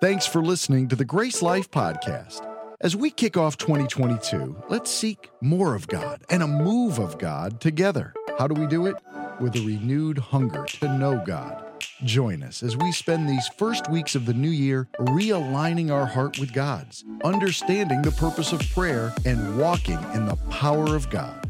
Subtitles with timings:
[0.00, 2.40] Thanks for listening to the GraceLife Podcast.
[2.80, 7.60] As we kick off 2022, let's seek more of God and a move of God
[7.60, 8.14] together.
[8.38, 8.96] How do we do it?
[9.40, 11.62] With a renewed hunger to know God.
[12.02, 16.38] Join us as we spend these first weeks of the new year realigning our heart
[16.38, 21.46] with God's, understanding the purpose of prayer, and walking in the power of God.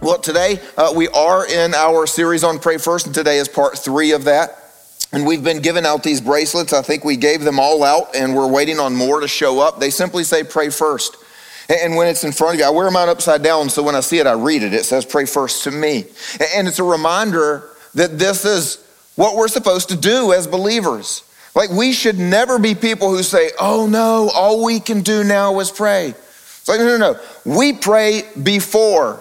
[0.00, 3.78] Well, today uh, we are in our series on Pray First, and today is part
[3.78, 4.61] three of that.
[5.12, 6.72] And we've been giving out these bracelets.
[6.72, 9.78] I think we gave them all out, and we're waiting on more to show up.
[9.78, 11.16] They simply say, Pray first.
[11.68, 14.00] And when it's in front of you, I wear out upside down, so when I
[14.00, 14.72] see it, I read it.
[14.74, 16.06] It says, Pray first to me.
[16.54, 18.84] And it's a reminder that this is
[19.16, 21.22] what we're supposed to do as believers.
[21.54, 25.60] Like, we should never be people who say, Oh no, all we can do now
[25.60, 26.14] is pray.
[26.62, 27.20] It's like, no, no, no.
[27.44, 29.18] We pray before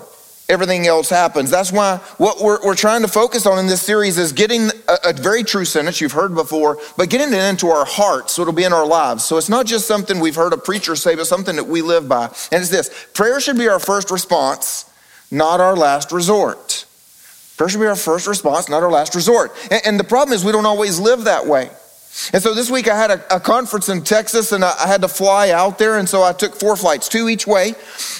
[0.51, 1.49] everything else happens.
[1.49, 4.97] That's why what we're, we're trying to focus on in this series is getting a,
[5.05, 8.53] a, very true sentence you've heard before, but getting it into our hearts so it'll
[8.53, 9.23] be in our lives.
[9.23, 12.09] So it's not just something we've heard a preacher say, but something that we live
[12.09, 12.25] by.
[12.25, 14.91] And it's this prayer should be our first response,
[15.31, 16.85] not our last resort.
[17.55, 19.53] Prayer should be our first response, not our last resort.
[19.71, 21.69] and, and the problem is we don't always live that way.
[22.33, 25.01] And so this week I had a, a conference in Texas and I, I, had
[25.01, 25.97] to fly out there.
[25.97, 27.73] And so I took four flights, two each way.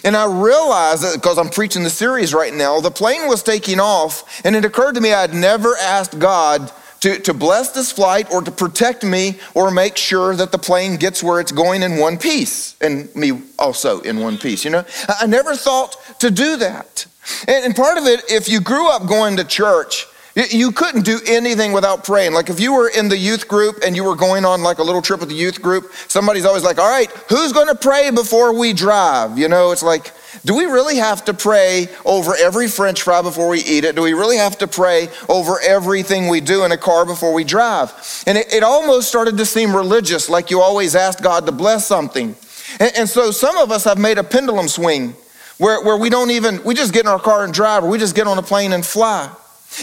[0.03, 3.80] And I realized that because I'm preaching the series right now, the plane was taking
[3.80, 4.45] off.
[4.45, 8.42] And it occurred to me I'd never asked God to, to bless this flight or
[8.42, 12.17] to protect me or make sure that the plane gets where it's going in one
[12.17, 12.78] piece.
[12.80, 14.86] And me also in one piece, you know?
[15.19, 17.06] I never thought to do that.
[17.47, 21.19] And, and part of it, if you grew up going to church, you couldn't do
[21.27, 22.33] anything without praying.
[22.33, 24.83] Like if you were in the youth group and you were going on like a
[24.83, 28.11] little trip with the youth group, somebody's always like, all right, who's going to pray
[28.11, 29.38] before we drive?
[29.38, 30.13] You know, it's like,
[30.45, 33.95] do we really have to pray over every french fry before we eat it?
[33.95, 37.43] Do we really have to pray over everything we do in a car before we
[37.43, 37.93] drive?
[38.25, 41.85] And it, it almost started to seem religious, like you always ask God to bless
[41.85, 42.35] something.
[42.79, 45.16] And, and so some of us have made a pendulum swing
[45.57, 47.97] where, where we don't even, we just get in our car and drive, or we
[47.97, 49.29] just get on a plane and fly.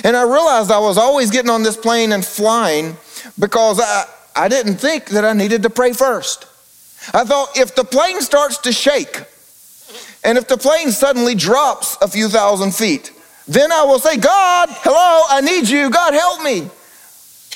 [0.05, 2.97] And I realized I was always getting on this plane and flying
[3.39, 4.05] because I,
[4.37, 6.45] I didn't think that I needed to pray first.
[7.15, 9.23] I thought if the plane starts to shake
[10.25, 13.13] and if the plane suddenly drops a few thousand feet,
[13.47, 15.91] then I will say, God, hello, I need you.
[15.91, 16.69] God, help me.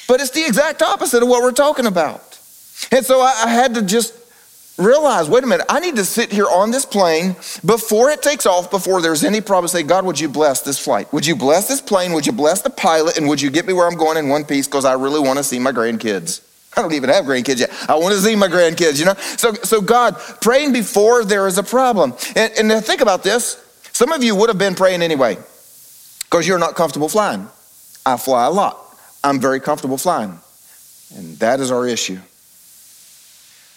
[0.09, 2.39] But it's the exact opposite of what we're talking about.
[2.91, 4.15] And so I, I had to just
[4.79, 8.47] realize wait a minute, I need to sit here on this plane before it takes
[8.47, 9.69] off, before there's any problem.
[9.69, 11.13] Say, God, would you bless this flight?
[11.13, 12.13] Would you bless this plane?
[12.13, 13.19] Would you bless the pilot?
[13.19, 14.67] And would you get me where I'm going in one piece?
[14.67, 16.43] Because I really want to see my grandkids.
[16.77, 17.71] I don't even have grandkids yet.
[17.89, 19.15] I want to see my grandkids, you know?
[19.37, 22.15] So, so God, praying before there is a problem.
[22.35, 23.63] And, and think about this.
[23.93, 25.37] Some of you would have been praying anyway
[26.25, 27.47] because you're not comfortable flying.
[28.07, 28.79] I fly a lot.
[29.23, 30.39] I'm very comfortable flying.
[31.15, 32.19] And that is our issue.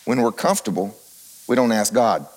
[0.06, 0.96] When we're comfortable,
[1.48, 2.28] we don't ask God.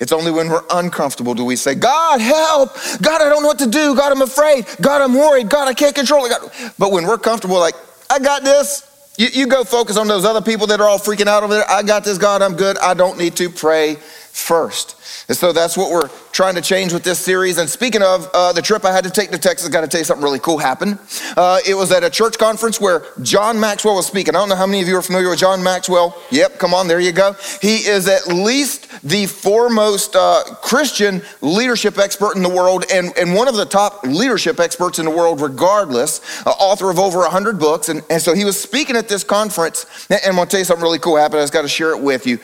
[0.00, 2.74] It's only when we're uncomfortable do we say, God, help.
[3.00, 3.94] God, I don't know what to do.
[3.94, 4.66] God, I'm afraid.
[4.80, 5.48] God, I'm worried.
[5.48, 6.30] God, I can't control it.
[6.30, 6.72] God.
[6.78, 7.74] But when we're comfortable, like,
[8.10, 8.90] I got this.
[9.16, 11.70] You, you go focus on those other people that are all freaking out over there.
[11.70, 12.76] I got this, God, I'm good.
[12.78, 13.98] I don't need to pray
[14.34, 14.96] first.
[15.28, 17.56] And so that's what we're trying to change with this series.
[17.58, 20.00] And speaking of uh, the trip I had to take to Texas, got to tell
[20.00, 20.98] you something really cool happened.
[21.36, 24.34] Uh, it was at a church conference where John Maxwell was speaking.
[24.34, 26.20] I don't know how many of you are familiar with John Maxwell.
[26.32, 27.34] Yep, come on, there you go.
[27.62, 33.34] He is at least the foremost uh, Christian leadership expert in the world and, and
[33.34, 37.60] one of the top leadership experts in the world, regardless, uh, author of over 100
[37.60, 37.88] books.
[37.88, 39.86] And, and so he was speaking at this conference.
[40.10, 41.38] And I'm going to tell you something really cool happened.
[41.38, 42.40] I just got to share it with you.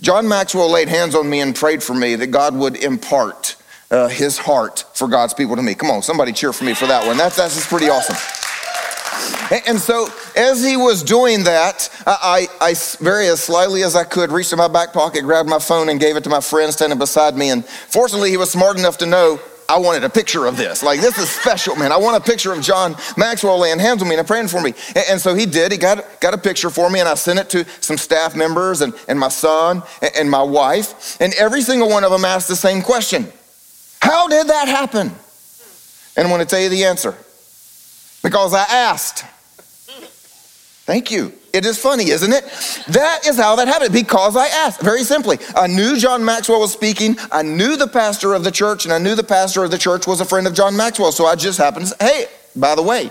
[0.00, 3.56] John Maxwell laid hands on me and prayed for me that God would impart
[3.90, 5.74] uh, his heart for God's people to me.
[5.74, 7.16] Come on, somebody cheer for me for that one.
[7.16, 8.16] That's, that's just pretty awesome.
[9.66, 14.04] And, so, as he was doing that, I, I, I, very as slyly as I
[14.04, 16.70] could, reached in my back pocket, grabbed my phone, and gave it to my friend
[16.70, 17.48] standing beside me.
[17.48, 20.82] And fortunately, he was smart enough to know I wanted a picture of this.
[20.82, 21.92] Like, this is special, man.
[21.92, 24.72] I want a picture of John Maxwell laying hands on me and praying for me.
[24.88, 25.72] And, and, so he did.
[25.72, 28.80] He got, got a picture for me, and I sent it to some staff members
[28.80, 31.20] and, and my son and, and my wife.
[31.20, 33.30] And every single one of them asked the same question
[34.00, 35.12] How did that happen?
[36.16, 37.14] And I'm going to tell you the answer
[38.22, 39.24] because I asked.
[40.86, 41.37] Thank you.
[41.52, 42.44] It is funny, isn't it?
[42.88, 44.82] That is how that happened because I asked.
[44.82, 47.16] Very simply, I knew John Maxwell was speaking.
[47.32, 50.06] I knew the pastor of the church, and I knew the pastor of the church
[50.06, 51.12] was a friend of John Maxwell.
[51.12, 53.10] So I just happened to say, hey, by the way,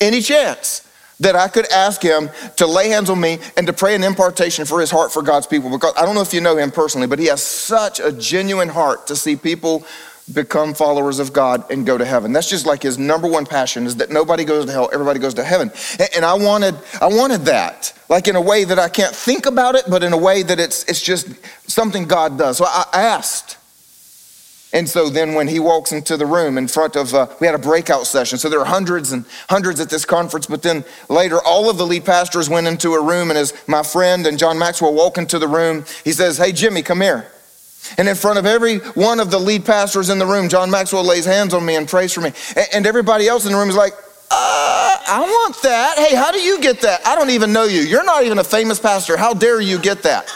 [0.00, 0.84] any chance
[1.20, 4.64] that I could ask him to lay hands on me and to pray an impartation
[4.64, 5.70] for his heart for God's people?
[5.70, 8.68] Because I don't know if you know him personally, but he has such a genuine
[8.68, 9.84] heart to see people
[10.32, 12.32] become followers of God and go to heaven.
[12.32, 15.34] That's just like his number one passion is that nobody goes to hell, everybody goes
[15.34, 15.70] to heaven.
[16.14, 19.74] And I wanted, I wanted that, like in a way that I can't think about
[19.74, 21.28] it, but in a way that it's, it's just
[21.68, 22.58] something God does.
[22.58, 23.56] So I asked.
[24.72, 27.54] And so then when he walks into the room in front of, uh, we had
[27.54, 28.36] a breakout session.
[28.36, 30.46] So there are hundreds and hundreds at this conference.
[30.46, 33.30] But then later, all of the lead pastors went into a room.
[33.30, 36.82] And as my friend and John Maxwell walk into the room, he says, Hey, Jimmy,
[36.82, 37.32] come here.
[37.96, 41.04] And in front of every one of the lead pastors in the room, John Maxwell
[41.04, 42.32] lays hands on me and prays for me.
[42.72, 43.92] And everybody else in the room is like,
[44.30, 45.96] uh, I want that.
[45.96, 47.06] Hey, how do you get that?
[47.06, 47.80] I don't even know you.
[47.80, 49.16] You're not even a famous pastor.
[49.16, 50.30] How dare you get that?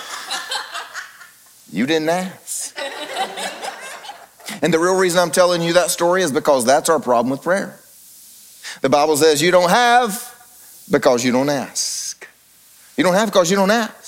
[1.73, 2.75] you didn't ask.
[4.63, 7.43] and the real reason I'm telling you that story is because that's our problem with
[7.43, 7.79] prayer.
[8.81, 10.29] The Bible says you don't have
[10.91, 12.27] because you don't ask.
[12.97, 14.02] You don't have because you don't ask.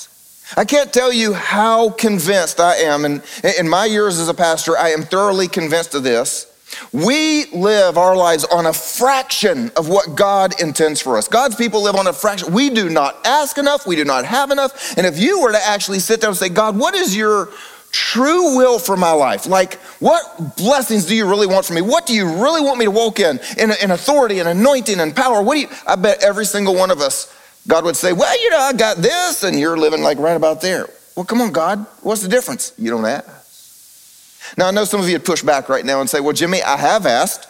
[0.57, 3.05] I can't tell you how convinced I am.
[3.05, 3.23] And
[3.59, 6.51] in my years as a pastor, I am thoroughly convinced of this.
[6.93, 11.29] We live our lives on a fraction of what God intends for us.
[11.29, 12.53] God's people live on a fraction.
[12.53, 14.97] We do not ask enough, we do not have enough.
[14.97, 17.51] And if you were to actually sit there and say, God, what is your
[17.93, 19.47] true will for my life?
[19.47, 21.81] Like, what blessings do you really want for me?
[21.81, 23.39] What do you really want me to walk in?
[23.57, 25.43] In, in authority and anointing and power?
[25.43, 27.33] What do you, I bet every single one of us
[27.67, 30.61] God would say, Well, you know, I got this, and you're living like right about
[30.61, 30.89] there.
[31.17, 32.73] Well, come on, God, what's the difference?
[32.77, 34.55] You don't ask.
[34.59, 36.63] Now, I know some of you would push back right now and say, Well, Jimmy,
[36.63, 37.49] I have asked,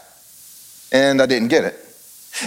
[0.93, 1.84] and I didn't get it.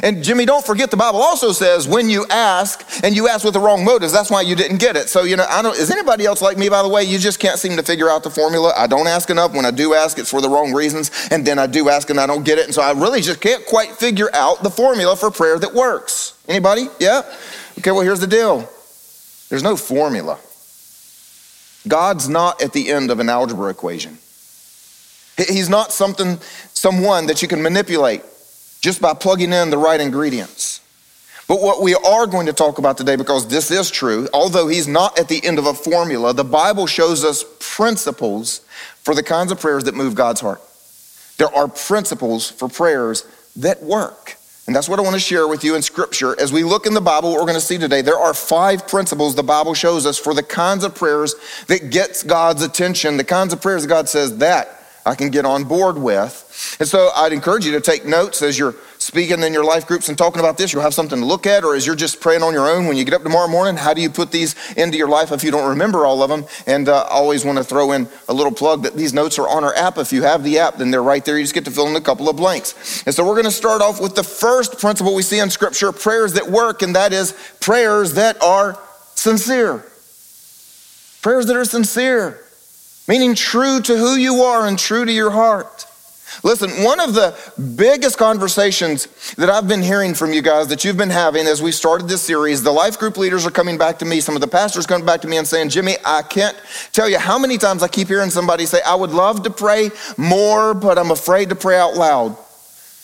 [0.03, 3.53] And Jimmy, don't forget the Bible also says when you ask and you ask with
[3.53, 5.07] the wrong motives, that's why you didn't get it.
[5.09, 7.03] So, you know, I don't, is anybody else like me, by the way?
[7.03, 8.73] You just can't seem to figure out the formula.
[8.75, 9.53] I don't ask enough.
[9.53, 11.29] When I do ask, it's for the wrong reasons.
[11.31, 12.65] And then I do ask and I don't get it.
[12.65, 16.37] And so I really just can't quite figure out the formula for prayer that works.
[16.47, 16.87] Anybody?
[16.99, 17.21] Yeah?
[17.79, 18.69] Okay, well, here's the deal
[19.49, 20.37] there's no formula.
[21.87, 24.17] God's not at the end of an algebra equation.
[25.37, 26.39] He's not something,
[26.73, 28.23] someone that you can manipulate
[28.87, 30.79] just by plugging in the right ingredients.
[31.49, 34.87] But what we are going to talk about today, because this is true, although he's
[34.87, 38.59] not at the end of a formula, the Bible shows us principles
[39.03, 40.61] for the kinds of prayers that move God's heart.
[41.37, 44.37] There are principles for prayers that work.
[44.67, 46.39] And that's what I want to share with you in Scripture.
[46.39, 48.87] As we look in the Bible, what we're going to see today, there are five
[48.87, 51.35] principles the Bible shows us for the kinds of prayers
[51.67, 55.43] that gets God's attention, the kinds of prayers that God says that I can get
[55.43, 56.45] on board with.
[56.79, 60.09] And so I'd encourage you to take notes as you're speaking in your life groups
[60.09, 60.73] and talking about this.
[60.73, 62.97] You'll have something to look at, or as you're just praying on your own when
[62.97, 65.51] you get up tomorrow morning, how do you put these into your life if you
[65.51, 66.45] don't remember all of them?
[66.65, 69.47] And uh, I always want to throw in a little plug that these notes are
[69.47, 69.97] on our app.
[69.97, 71.37] If you have the app, then they're right there.
[71.37, 73.03] You just get to fill in a couple of blanks.
[73.05, 75.91] And so we're going to start off with the first principle we see in Scripture
[75.91, 78.77] prayers that work, and that is prayers that are
[79.15, 79.85] sincere.
[81.21, 82.39] Prayers that are sincere,
[83.07, 85.86] meaning true to who you are and true to your heart.
[86.43, 87.35] Listen, one of the
[87.75, 91.71] biggest conversations that I've been hearing from you guys that you've been having as we
[91.71, 94.19] started this series, the life group leaders are coming back to me.
[94.19, 96.55] Some of the pastors coming back to me and saying, Jimmy, I can't
[96.93, 99.89] tell you how many times I keep hearing somebody say, I would love to pray
[100.15, 102.37] more, but I'm afraid to pray out loud.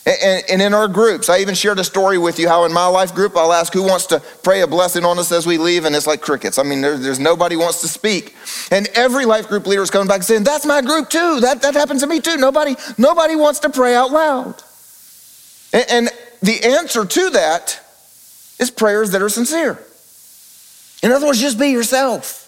[0.05, 2.87] And, and, in our groups, I even shared a story with you how in my
[2.87, 5.85] life group, I'll ask who wants to pray a blessing on us as we leave,
[5.85, 6.57] and it's like crickets.
[6.57, 8.35] I mean, there, there's nobody wants to speak.
[8.69, 11.39] And every life group leader is coming back saying, That's my group too.
[11.39, 12.35] That, that happens to me too.
[12.35, 14.61] Nobody, nobody wants to pray out loud.
[15.71, 16.09] And, and
[16.41, 17.79] the answer to that
[18.59, 19.79] is prayers that are sincere.
[21.01, 22.42] In other words, just be yourself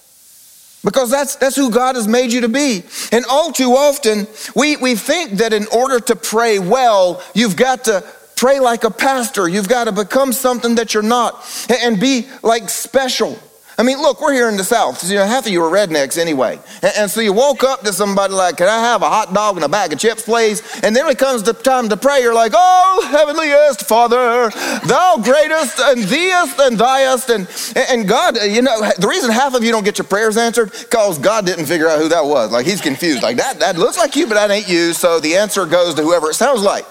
[0.86, 2.84] because that's, that's who God has made you to be.
[3.12, 7.86] And all too often, we, we think that in order to pray well, you've got
[7.86, 8.04] to
[8.36, 9.50] pray like a pastor.
[9.50, 13.40] You've got to become something that you're not and be like special.
[13.78, 15.04] I mean, look, we're here in the South.
[15.10, 16.60] You know, half of you are rednecks anyway.
[16.82, 19.58] And, and, so you walk up to somebody like, Can I have a hot dog
[19.58, 20.62] and a bag of chips, please?
[20.82, 24.50] And then when it comes to time to pray, you're like, Oh, heavenliest Father,
[24.86, 27.30] thou greatest and theest and thiest.
[27.30, 27.48] And,
[27.90, 31.20] and God, you know, the reason half of you don't get your prayers answered, because
[31.20, 32.52] God didn't figure out who that was.
[32.52, 33.24] Like, he's confused.
[33.24, 34.94] Like, that, that looks like you, but that ain't you.
[34.94, 36.86] So the answer goes to whoever it sounds like.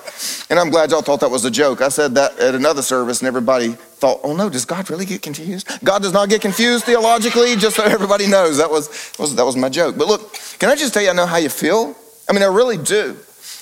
[0.50, 1.80] And I'm glad y'all thought that was a joke.
[1.80, 5.22] I said that at another service, and everybody thought, oh no, does God really get
[5.22, 5.66] confused?
[5.82, 8.58] God does not get confused theologically, just so everybody knows.
[8.58, 9.96] That was, was, that was my joke.
[9.96, 11.96] But look, can I just tell you, I know how you feel?
[12.28, 13.16] I mean, I really do.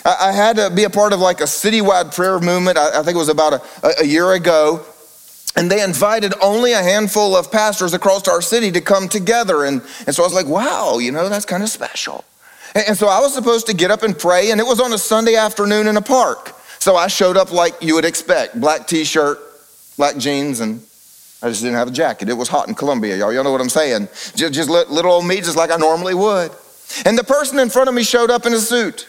[0.05, 2.77] I, I had to be a part of like a citywide prayer movement.
[2.77, 4.85] I, I think it was about a, a year ago.
[5.55, 9.65] And they invited only a handful of pastors across our city to come together.
[9.65, 12.25] And, and so I was like, wow, you know, that's kind of special.
[12.75, 14.99] And so I was supposed to get up and pray, and it was on a
[14.99, 16.57] Sunday afternoon in a park.
[16.79, 19.39] So I showed up like you would expect black t shirt,
[19.97, 20.83] black jeans, and
[21.43, 22.29] I just didn't have a jacket.
[22.29, 23.33] It was hot in Columbia, y'all.
[23.33, 24.09] Y'all know what I'm saying?
[24.35, 26.53] Just, just little old me, just like I normally would.
[27.05, 29.09] And the person in front of me showed up in a suit.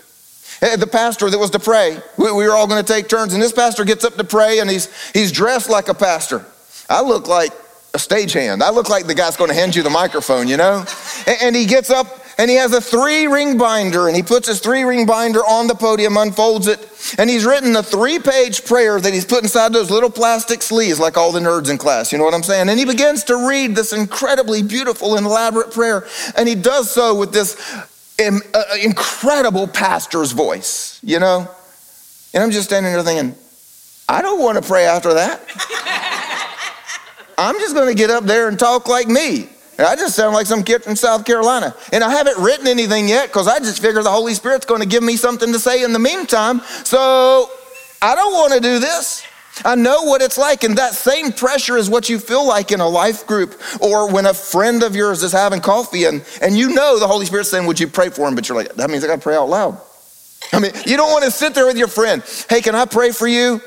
[0.62, 1.98] Eh, the pastor that was to pray.
[2.18, 4.60] We, we were all going to take turns, and this pastor gets up to pray,
[4.60, 6.46] and he's, he's dressed like a pastor.
[6.90, 7.52] I look like
[7.94, 8.62] a stagehand.
[8.62, 10.86] I look like the guy's going to hand you the microphone, you know?
[11.28, 14.48] And, and he gets up and he has a three ring binder and he puts
[14.48, 18.66] his three ring binder on the podium, unfolds it, and he's written a three page
[18.66, 22.12] prayer that he's put inside those little plastic sleeves like all the nerds in class.
[22.12, 22.70] You know what I'm saying?
[22.70, 26.08] And he begins to read this incredibly beautiful and elaborate prayer.
[26.36, 27.56] And he does so with this
[28.20, 28.40] uh,
[28.82, 31.48] incredible pastor's voice, you know?
[32.34, 33.36] And I'm just standing there thinking,
[34.10, 35.42] I don't want to pray after that.
[37.38, 39.50] I'm just going to get up there and talk like me.
[39.80, 41.76] I just sound like some kid from South Carolina.
[41.92, 44.88] And I haven't written anything yet because I just figure the Holy Spirit's going to
[44.88, 46.62] give me something to say in the meantime.
[46.84, 47.50] So
[48.02, 49.26] I don't want to do this.
[49.66, 52.80] I know what it's like, and that same pressure is what you feel like in
[52.80, 56.74] a life group or when a friend of yours is having coffee and, and you
[56.74, 58.34] know the Holy Spirit's saying, Would you pray for him?
[58.34, 59.80] But you're like, That means I got to pray out loud.
[60.52, 62.24] I mean, you don't want to sit there with your friend.
[62.50, 63.62] Hey, can I pray for you?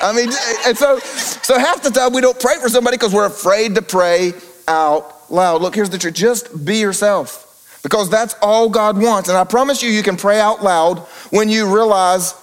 [0.00, 0.30] I mean,
[0.66, 3.82] and so, so half the time we don't pray for somebody because we're afraid to
[3.82, 4.32] pray
[4.68, 5.62] out loud.
[5.62, 9.28] Look, here's the truth just be yourself because that's all God wants.
[9.28, 10.98] And I promise you, you can pray out loud
[11.30, 12.34] when you realize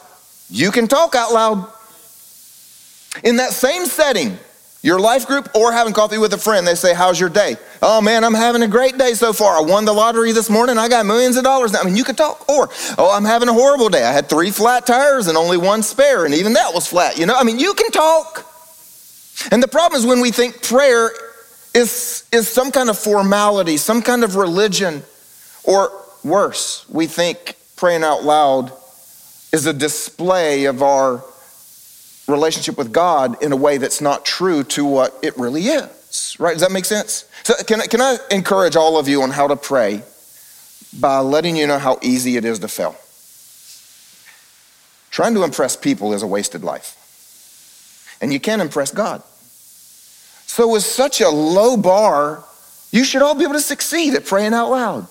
[0.50, 1.70] you can talk out loud.
[3.24, 4.38] In that same setting,
[4.82, 7.56] your life group or having coffee with a friend, they say, How's your day?
[7.82, 9.56] Oh man, I'm having a great day so far.
[9.56, 10.77] I won the lottery this morning.
[10.77, 11.82] I got millions of dollars now.
[11.82, 12.48] I mean, you could talk.
[12.50, 14.03] Or, Oh, I'm having a horrible day.
[14.03, 17.18] I had three flat tires and only one spare, and even that was flat.
[17.18, 18.46] You know, I mean, you can talk.
[19.51, 21.12] And the problem is when we think prayer
[21.74, 25.03] is, is some kind of formality, some kind of religion,
[25.63, 25.92] or
[26.24, 28.72] worse, we think praying out loud
[29.51, 31.24] is a display of our
[32.27, 36.36] relationship with God in a way that's not true to what it really is.
[36.39, 36.53] Right?
[36.53, 37.25] Does that make sense?
[37.44, 40.03] So, can, can I encourage all of you on how to pray
[41.00, 42.96] by letting you know how easy it is to fail?
[45.10, 46.98] Trying to impress people is a wasted life.
[48.22, 49.22] And you can't impress God.
[50.53, 52.43] So, with such a low bar,
[52.91, 55.07] you should all be able to succeed at praying out loud.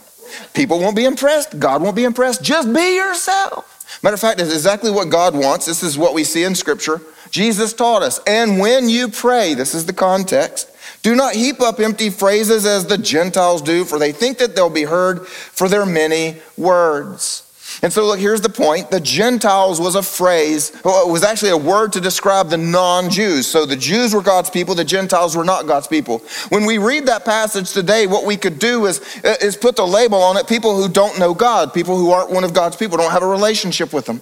[0.54, 2.44] People won't be impressed, God won't be impressed.
[2.44, 3.98] Just be yourself.
[4.04, 5.66] Matter of fact, it's exactly what God wants.
[5.66, 7.00] This is what we see in Scripture.
[7.32, 10.70] Jesus taught us, and when you pray, this is the context,
[11.02, 14.70] do not heap up empty phrases as the Gentiles do, for they think that they'll
[14.70, 17.51] be heard for their many words.
[17.82, 18.90] And so, look, here's the point.
[18.90, 23.10] The Gentiles was a phrase, well, it was actually a word to describe the non
[23.10, 23.46] Jews.
[23.46, 26.18] So the Jews were God's people, the Gentiles were not God's people.
[26.50, 29.86] When we read that passage today, what we could do is, uh, is put the
[29.86, 32.98] label on it people who don't know God, people who aren't one of God's people,
[32.98, 34.20] don't have a relationship with Him.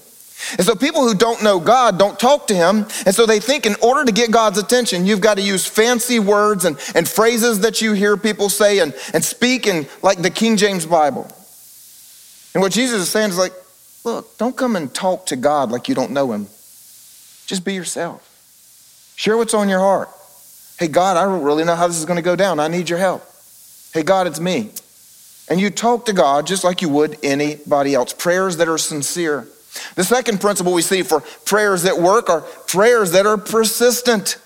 [0.56, 2.86] And so people who don't know God don't talk to Him.
[3.04, 6.18] And so they think in order to get God's attention, you've got to use fancy
[6.18, 10.30] words and, and phrases that you hear people say and, and speak in like the
[10.30, 11.30] King James Bible.
[12.54, 13.52] And what Jesus is saying is like,
[14.04, 16.46] look, don't come and talk to God like you don't know him.
[17.46, 18.26] Just be yourself.
[19.16, 20.08] Share what's on your heart.
[20.78, 22.58] Hey, God, I don't really know how this is going to go down.
[22.58, 23.22] I need your help.
[23.92, 24.70] Hey, God, it's me.
[25.48, 28.12] And you talk to God just like you would anybody else.
[28.12, 29.48] Prayers that are sincere.
[29.96, 34.38] The second principle we see for prayers that work are prayers that are persistent.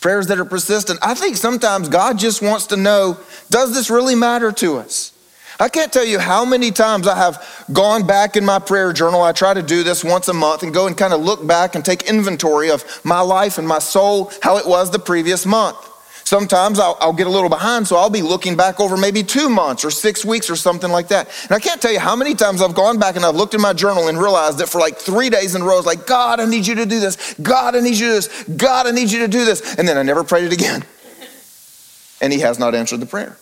[0.00, 1.00] Prayers that are persistent.
[1.02, 3.18] I think sometimes God just wants to know
[3.50, 5.12] does this really matter to us?
[5.60, 9.22] I can't tell you how many times I have gone back in my prayer journal.
[9.22, 11.74] I try to do this once a month and go and kind of look back
[11.74, 15.76] and take inventory of my life and my soul, how it was the previous month.
[16.22, 19.48] Sometimes I'll, I'll, get a little behind, so I'll be looking back over maybe two
[19.48, 21.26] months or six weeks or something like that.
[21.44, 23.62] And I can't tell you how many times I've gone back and I've looked in
[23.62, 26.06] my journal and realized that for like three days in a row, I was like,
[26.06, 27.34] God, I need you to do this.
[27.40, 28.44] God, I need you to do this.
[28.44, 29.76] God, I need you to do this.
[29.76, 30.84] And then I never prayed it again.
[32.20, 33.38] And He has not answered the prayer.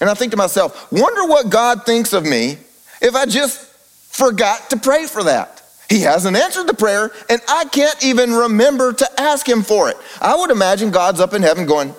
[0.00, 2.58] And I think to myself, wonder what God thinks of me
[3.00, 3.66] if I just
[4.10, 5.62] forgot to pray for that.
[5.88, 9.96] He hasn't answered the prayer, and I can't even remember to ask him for it.
[10.20, 11.94] I would imagine God's up in heaven going,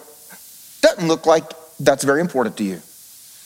[0.82, 1.44] doesn't look like
[1.80, 2.82] that's very important to you.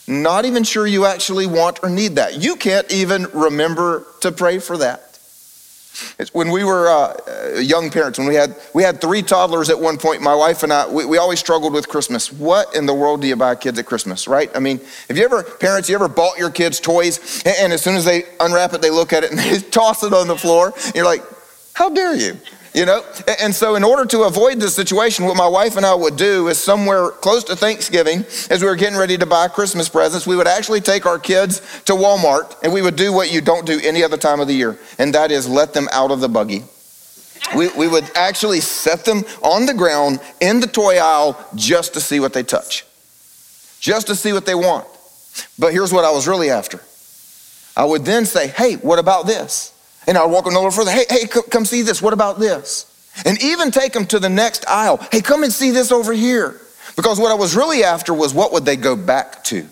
[0.07, 2.39] Not even sure you actually want or need that.
[2.41, 5.04] You can't even remember to pray for that.
[6.33, 9.97] When we were uh, young parents, when we had we had three toddlers at one
[9.97, 12.31] point, my wife and I, we, we always struggled with Christmas.
[12.31, 14.49] What in the world do you buy kids at Christmas, right?
[14.55, 17.81] I mean, have you ever, parents, you ever bought your kids toys, and, and as
[17.81, 20.37] soon as they unwrap it, they look at it and they toss it on the
[20.37, 21.23] floor, and you're like,
[21.73, 22.37] how dare you?
[22.75, 23.03] You know?
[23.39, 26.49] And so, in order to avoid this situation, what my wife and I would do
[26.49, 30.35] is somewhere close to Thanksgiving, as we were getting ready to buy Christmas presents, we
[30.35, 33.79] would actually take our kids to Walmart and we would do what you don't do
[33.81, 36.63] any other time of the year, and that is let them out of the buggy.
[37.55, 42.01] We, we would actually set them on the ground in the toy aisle just to
[42.01, 42.85] see what they touch,
[43.79, 44.85] just to see what they want.
[45.57, 46.81] But here's what I was really after
[47.77, 49.74] I would then say, hey, what about this?
[50.07, 50.91] And I'd walk them a little further.
[50.91, 52.01] Hey, hey, come see this.
[52.01, 52.91] What about this?
[53.25, 54.97] And even take them to the next aisle.
[55.11, 56.59] Hey, come and see this over here.
[56.95, 59.67] Because what I was really after was what would they go back to?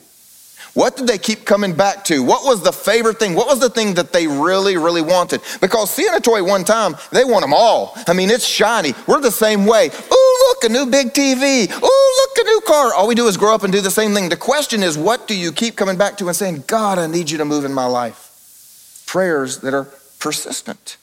[0.74, 2.24] What did they keep coming back to?
[2.24, 3.36] What was the favorite thing?
[3.36, 5.42] What was the thing that they really, really wanted?
[5.62, 7.96] Because seeing a toy one time, they want them all.
[8.08, 8.96] I mean, it's shiny.
[9.06, 9.90] We're the same way.
[9.90, 11.70] Ooh, look, a new big TV.
[11.70, 12.92] Ooh, look, a new car.
[12.96, 14.30] All we do is grow up and do the same thing.
[14.30, 17.30] The question is, what do you keep coming back to and saying, God, I need
[17.30, 19.04] you to move in my life?
[19.06, 19.88] Prayers that are
[20.24, 20.96] persistent.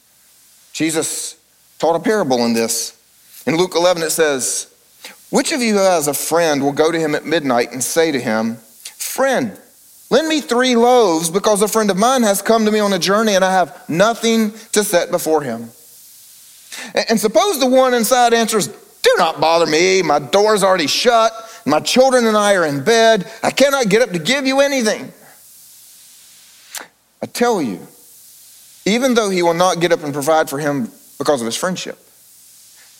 [0.72, 1.36] Jesus
[1.78, 2.98] taught a parable in this.
[3.46, 4.72] In Luke 11, it says,
[5.28, 8.10] Which of you who has a friend will go to him at midnight and say
[8.12, 9.60] to him, Friend,
[10.08, 12.98] lend me three loaves because a friend of mine has come to me on a
[12.98, 15.68] journey and I have nothing to set before him.
[16.94, 20.00] And suppose the one inside answers, Do not bother me.
[20.00, 21.30] My door's already shut.
[21.66, 23.30] My children and I are in bed.
[23.42, 25.12] I cannot get up to give you anything.
[27.22, 27.86] I tell you,
[28.90, 31.98] even though he will not get up and provide for him because of his friendship,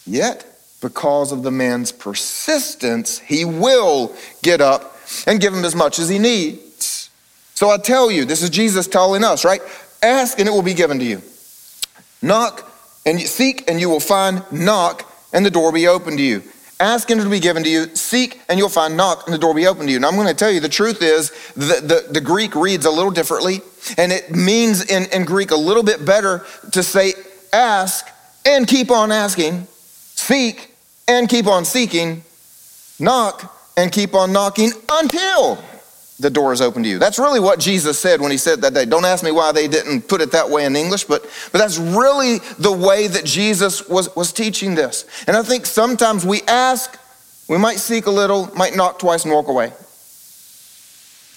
[0.07, 0.47] yet
[0.81, 6.09] because of the man's persistence, he will get up and give him as much as
[6.09, 7.11] he needs.
[7.55, 9.61] So I tell you, this is Jesus telling us, right?
[10.03, 11.23] Ask and it will be given to you.
[12.23, 12.67] Knock
[13.05, 14.43] and seek and you will find.
[14.51, 16.43] Knock and the door will be open to you.
[16.81, 17.95] Ask and it will be given to you.
[17.95, 18.97] Seek and you'll find.
[18.97, 20.01] Knock and the door will be open to you.
[20.01, 22.91] Now I'm going to tell you the truth is the, the, the Greek reads a
[22.91, 23.61] little differently
[23.99, 27.13] and it means in, in Greek a little bit better to say
[27.53, 28.07] ask
[28.47, 30.75] and keep on asking, seek
[31.07, 32.23] and keep on seeking,
[32.99, 35.63] knock and keep on knocking until
[36.21, 36.99] the door is open to you.
[36.99, 38.85] That's really what Jesus said when he said that day.
[38.85, 41.79] Don't ask me why they didn't put it that way in English, but, but that's
[41.79, 45.07] really the way that Jesus was, was teaching this.
[45.27, 46.99] And I think sometimes we ask,
[47.49, 49.73] we might seek a little, might knock twice and walk away.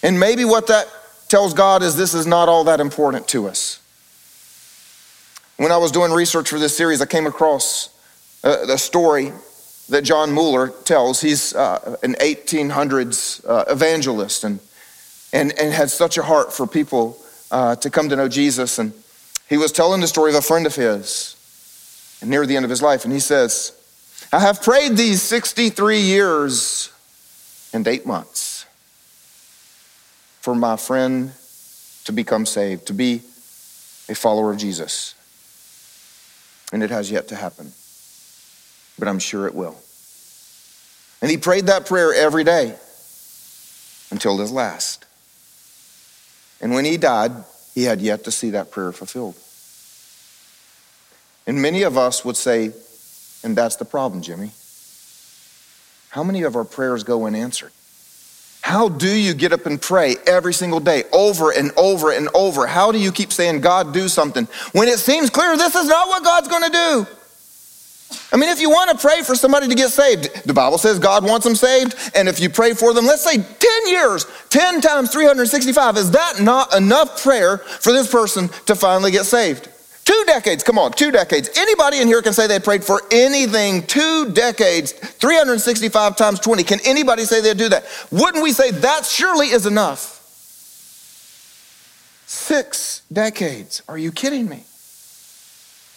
[0.03, 0.87] And maybe what that
[1.29, 3.79] tells God is this is not all that important to us.
[5.55, 7.89] When I was doing research for this series, I came across
[8.43, 9.31] a, a story
[9.89, 11.21] that John Mueller tells.
[11.21, 14.59] He's uh, an 1800s uh, evangelist and,
[15.33, 17.17] and, and had such a heart for people
[17.51, 18.79] uh, to come to know Jesus.
[18.79, 18.93] And
[19.49, 21.35] he was telling the story of a friend of his
[22.23, 23.03] near the end of his life.
[23.03, 23.77] And he says,
[24.31, 26.89] I have prayed these 63 years
[27.73, 28.65] and eight months
[30.39, 31.33] for my friend
[32.05, 33.21] to become saved, to be
[34.07, 35.15] a follower of Jesus.
[36.71, 37.73] And it has yet to happen
[38.97, 39.75] but I'm sure it will.
[41.21, 42.75] And he prayed that prayer every day
[44.11, 45.02] until his last.
[46.63, 47.33] And when he died,
[47.75, 49.35] he had yet to see that prayer fulfilled.
[51.45, 52.71] And many of us would say,
[53.43, 54.51] and that's the problem, Jimmy.
[56.07, 57.73] How many of our prayers go unanswered?
[58.61, 62.65] How do you get up and pray every single day, over and over and over?
[62.65, 66.07] How do you keep saying, God, do something, when it seems clear this is not
[66.07, 67.07] what God's to do?
[68.33, 70.97] I mean, if you want to pray for somebody to get saved, the Bible says
[70.97, 71.95] God wants them saved.
[72.15, 76.41] And if you pray for them, let's say 10 years, 10 times 365, is that
[76.41, 79.69] not enough prayer for this person to finally get saved?
[80.03, 81.49] Two decades, come on, two decades.
[81.55, 86.63] Anybody in here can say they prayed for anything two decades, 365 times 20.
[86.63, 87.85] Can anybody say they'd do that?
[88.11, 90.09] Wouldn't we say that surely is enough?
[92.25, 93.83] Six decades.
[93.87, 94.63] Are you kidding me?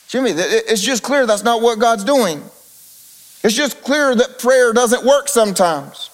[0.08, 2.38] Jimmy, it's just clear that's not what God's doing.
[3.42, 6.10] It's just clear that prayer doesn't work sometimes.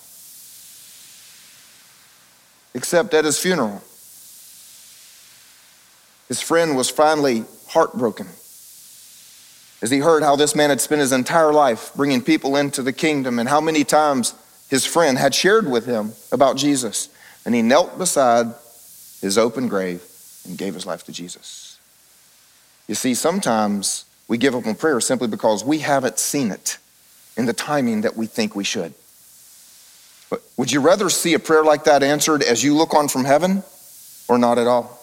[2.74, 3.82] Except at his funeral.
[6.28, 8.26] His friend was finally heartbroken
[9.82, 12.92] as he heard how this man had spent his entire life bringing people into the
[12.92, 14.34] kingdom and how many times
[14.70, 17.08] his friend had shared with him about Jesus.
[17.44, 18.46] And he knelt beside
[19.20, 20.02] his open grave
[20.46, 21.61] and gave his life to Jesus.
[22.88, 26.78] You see, sometimes we give up on prayer simply because we haven't seen it
[27.36, 28.94] in the timing that we think we should.
[30.30, 33.24] But would you rather see a prayer like that answered as you look on from
[33.24, 33.62] heaven
[34.28, 34.98] or not at all?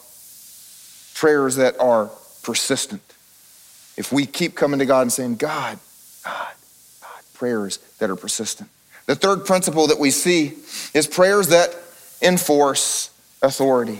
[1.15, 2.10] Prayers that are
[2.44, 3.02] persistent.
[3.98, 5.78] If we keep coming to God and saying, God,
[6.24, 6.48] God,
[7.02, 8.70] God, prayers that are persistent.
[9.06, 10.54] The third principle that we see
[10.94, 11.76] is prayers that
[12.22, 13.12] enforce
[13.42, 14.00] authority.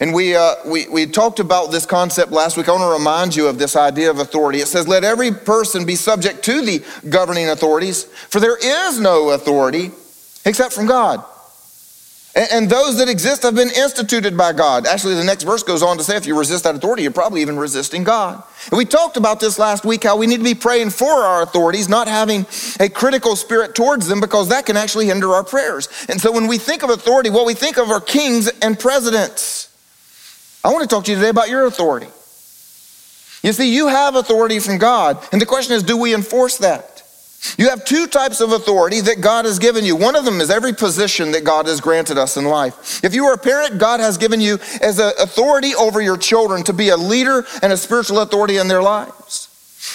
[0.00, 2.68] And we, uh, we, we talked about this concept last week.
[2.68, 4.58] I want to remind you of this idea of authority.
[4.58, 9.30] It says, Let every person be subject to the governing authorities, for there is no
[9.30, 9.90] authority
[10.44, 11.24] except from God.
[12.34, 14.86] And, and those that exist have been instituted by God.
[14.86, 17.42] Actually, the next verse goes on to say, If you resist that authority, you're probably
[17.42, 18.42] even resisting God.
[18.70, 21.42] And we talked about this last week how we need to be praying for our
[21.42, 22.46] authorities, not having
[22.80, 25.88] a critical spirit towards them, because that can actually hinder our prayers.
[26.08, 29.68] And so when we think of authority, what we think of are kings and presidents.
[30.64, 32.08] I want to talk to you today about your authority.
[33.42, 37.02] You see, you have authority from God, and the question is do we enforce that?
[37.58, 39.96] You have two types of authority that God has given you.
[39.96, 43.02] One of them is every position that God has granted us in life.
[43.02, 46.62] If you are a parent, God has given you as an authority over your children
[46.64, 49.48] to be a leader and a spiritual authority in their lives.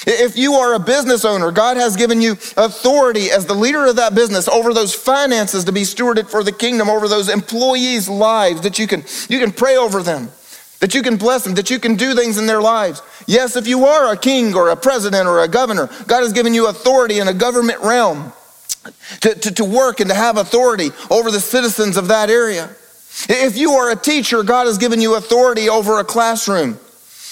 [0.06, 3.96] If you are a business owner, God has given you authority as the leader of
[3.96, 8.62] that business over those finances to be stewarded for the kingdom, over those employees' lives
[8.62, 10.30] that you can you can pray over them
[10.80, 13.02] that you can bless them, that you can do things in their lives.
[13.26, 16.54] Yes, if you are a king or a president or a governor, God has given
[16.54, 18.32] you authority in a government realm
[19.22, 22.70] to, to, to work and to have authority over the citizens of that area.
[23.28, 26.80] If you are a teacher, God has given you authority over a classroom.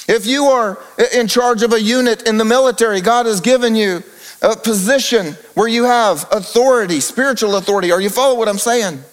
[0.08, 0.80] If you are
[1.14, 4.04] in charge of a unit in the military, God has given you
[4.42, 7.92] a position where you have authority, spiritual authority.
[7.92, 9.04] Are you follow what I'm saying?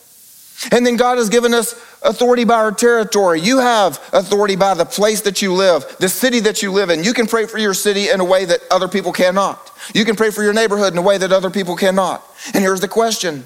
[0.70, 3.40] And then God has given us authority by our territory.
[3.40, 7.04] You have authority by the place that you live, the city that you live in.
[7.04, 9.70] You can pray for your city in a way that other people cannot.
[9.94, 12.24] You can pray for your neighborhood in a way that other people cannot.
[12.54, 13.44] And here's the question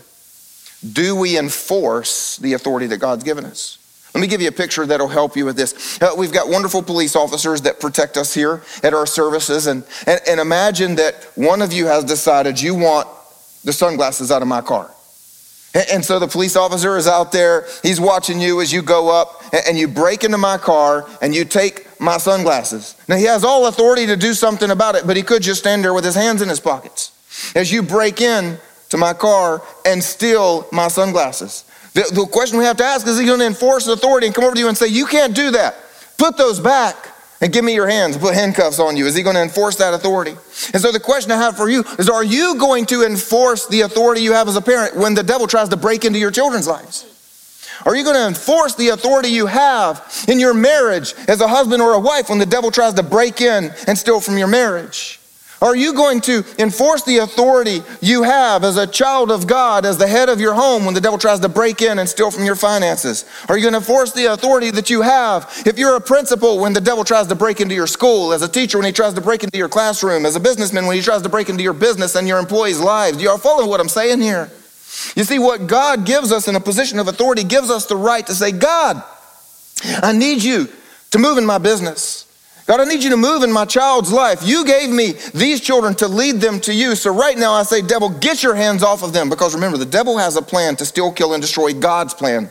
[0.93, 3.79] Do we enforce the authority that God's given us?
[4.15, 6.01] Let me give you a picture that'll help you with this.
[6.01, 9.67] Uh, we've got wonderful police officers that protect us here at our services.
[9.67, 13.09] And, and, and imagine that one of you has decided you want
[13.63, 14.91] the sunglasses out of my car.
[15.93, 19.43] And so the police officer is out there, he's watching you as you go up
[19.67, 22.97] and you break into my car and you take my sunglasses.
[23.09, 25.85] Now he has all authority to do something about it, but he could just stand
[25.85, 27.13] there with his hands in his pockets
[27.55, 28.57] as you break in
[28.89, 31.65] to my car and steal my sunglasses.
[31.93, 34.45] The, the question we have to ask is he going to enforce authority and come
[34.45, 35.77] over to you and say, You can't do that?
[36.17, 36.97] Put those back
[37.41, 39.07] and give me your hands, put handcuffs on you.
[39.07, 40.33] Is he going to enforce that authority?
[40.73, 43.83] And so the question I have for you is Are you going to enforce the
[43.83, 46.67] authority you have as a parent when the devil tries to break into your children's
[46.67, 47.13] lives?
[47.85, 51.83] Are you going to enforce the authority you have in your marriage as a husband
[51.83, 55.16] or a wife when the devil tries to break in and steal from your marriage?
[55.63, 59.97] Are you going to enforce the authority you have as a child of God, as
[59.97, 62.45] the head of your home, when the devil tries to break in and steal from
[62.45, 63.25] your finances?
[63.49, 66.75] Are you going to enforce the authority that you have if you're a principal when
[66.75, 69.23] the devil tries to break into your school, as a teacher when he tries to
[69.23, 72.17] break into your classroom, as a businessman when he tries to break into your business
[72.17, 73.17] and your employees' lives?
[73.17, 74.51] Do you are following what I'm saying here?
[75.15, 78.27] You see, what God gives us in a position of authority gives us the right
[78.27, 79.03] to say, God,
[79.85, 80.69] I need you
[81.13, 82.26] to move in my business.
[82.67, 84.41] God, I need you to move in my child's life.
[84.45, 86.97] You gave me these children to lead them to you.
[86.97, 89.29] So right now I say, devil, get your hands off of them.
[89.29, 92.51] Because remember, the devil has a plan to steal, kill, and destroy God's plan.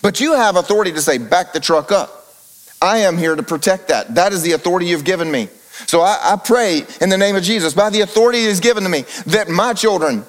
[0.00, 2.26] But you have authority to say, back the truck up.
[2.80, 4.14] I am here to protect that.
[4.14, 5.48] That is the authority you've given me.
[5.86, 8.88] So I, I pray in the name of Jesus, by the authority he's given to
[8.88, 10.24] me, that my children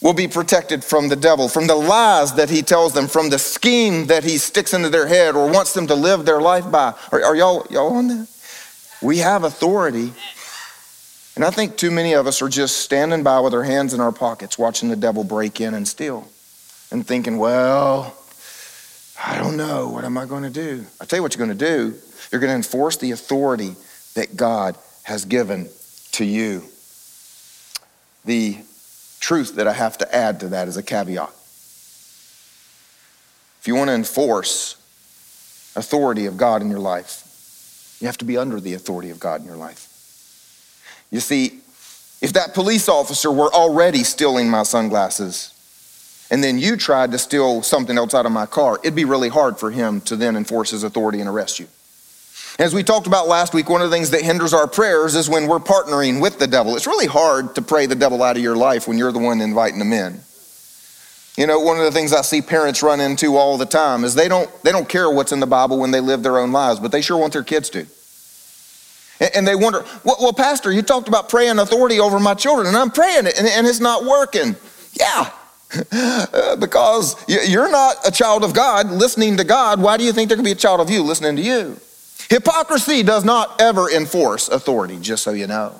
[0.00, 3.38] will be protected from the devil, from the lies that he tells them, from the
[3.38, 6.94] scheme that he sticks into their head or wants them to live their life by.
[7.10, 8.28] Are, are y'all, y'all on that?
[9.04, 10.14] We have authority.
[11.36, 14.00] And I think too many of us are just standing by with our hands in
[14.00, 16.26] our pockets, watching the devil break in and steal,
[16.90, 18.16] and thinking, well,
[19.22, 19.90] I don't know.
[19.90, 20.86] What am I going to do?
[21.00, 21.94] I tell you what you're going to do.
[22.32, 23.76] You're going to enforce the authority
[24.14, 25.68] that God has given
[26.12, 26.64] to you.
[28.24, 28.58] The
[29.20, 31.28] truth that I have to add to that is a caveat.
[33.60, 34.76] If you want to enforce
[35.76, 37.23] authority of God in your life,
[38.04, 39.88] you have to be under the authority of God in your life.
[41.10, 41.60] You see,
[42.20, 45.54] if that police officer were already stealing my sunglasses,
[46.30, 49.30] and then you tried to steal something else out of my car, it'd be really
[49.30, 51.66] hard for him to then enforce his authority and arrest you.
[52.58, 55.30] As we talked about last week, one of the things that hinders our prayers is
[55.30, 56.76] when we're partnering with the devil.
[56.76, 59.40] It's really hard to pray the devil out of your life when you're the one
[59.40, 60.20] inviting him in.
[61.36, 64.14] You know, one of the things I see parents run into all the time is
[64.14, 66.78] they don't, they don't care what's in the Bible when they live their own lives,
[66.78, 67.86] but they sure want their kids to.
[69.20, 72.90] And they wonder, well, Pastor, you talked about praying authority over my children, and I'm
[72.90, 74.56] praying it, and, it's not working.
[74.98, 75.30] Yeah,
[76.58, 79.80] because you're not a child of God listening to God.
[79.80, 81.76] Why do you think there can be a child of you listening to you?
[82.28, 85.74] Hypocrisy does not ever enforce authority, just so you know.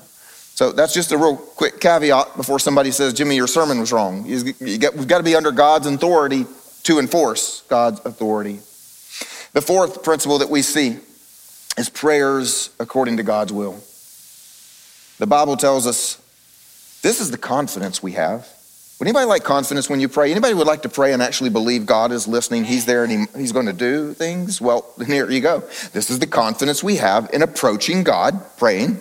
[0.54, 4.22] So that's just a real quick caveat before somebody says, Jimmy, your sermon was wrong.
[4.22, 6.46] We've got to be under God's authority
[6.84, 8.60] to enforce God's authority.
[9.52, 10.98] The fourth principle that we see
[11.76, 13.80] is prayers according to God's will.
[15.18, 16.20] The Bible tells us
[17.02, 18.48] this is the confidence we have.
[18.98, 20.30] Would anybody like confidence when you pray?
[20.30, 23.38] Anybody would like to pray and actually believe God is listening, He's there, and he,
[23.38, 24.60] He's going to do things?
[24.60, 25.60] Well, here you go.
[25.92, 29.00] This is the confidence we have in approaching God, praying.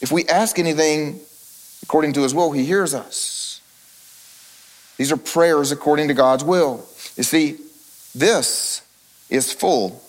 [0.00, 1.20] If we ask anything
[1.82, 3.60] according to his will, he hears us.
[4.96, 6.86] These are prayers according to God's will.
[7.16, 7.58] You see,
[8.14, 8.82] this
[9.30, 10.02] is full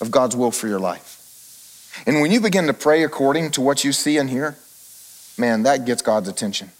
[0.00, 2.02] of God's will for your life.
[2.06, 4.56] And when you begin to pray according to what you see and hear,
[5.38, 6.70] man, that gets God's attention.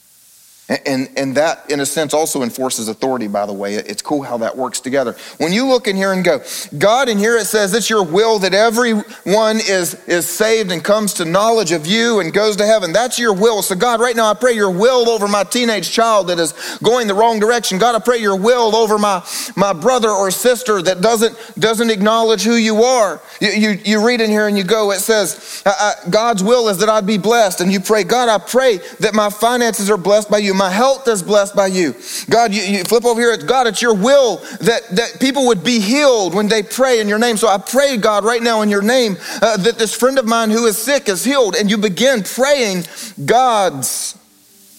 [0.68, 3.76] And, and that, in a sense, also enforces authority, by the way.
[3.76, 5.14] It's cool how that works together.
[5.38, 6.40] When you look in here and go,
[6.76, 11.14] God, in here it says it's your will that everyone is, is saved and comes
[11.14, 12.92] to knowledge of you and goes to heaven.
[12.92, 13.62] That's your will.
[13.62, 16.52] So, God, right now I pray your will over my teenage child that is
[16.82, 17.78] going the wrong direction.
[17.78, 19.24] God, I pray your will over my,
[19.54, 23.20] my brother or sister that doesn't, doesn't acknowledge who you are.
[23.40, 25.62] You, you, you read in here and you go, it says,
[26.10, 27.60] God's will is that I'd be blessed.
[27.60, 31.06] And you pray, God, I pray that my finances are blessed by you my health
[31.08, 31.94] is blessed by you.
[32.30, 33.36] God, you, you flip over here.
[33.36, 37.18] God, it's your will that, that people would be healed when they pray in your
[37.18, 37.36] name.
[37.36, 40.50] So I pray, God, right now in your name, uh, that this friend of mine
[40.50, 41.54] who is sick is healed.
[41.56, 42.84] And you begin praying
[43.24, 44.18] God's